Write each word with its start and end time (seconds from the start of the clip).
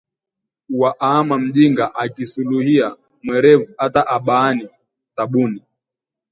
Waama 0.69 1.37
mjinga 1.39 1.95
akisuluhia 1.95 2.95
mwerevu 3.23 3.67
ataabani 3.77 4.69
tabuni 5.15 5.63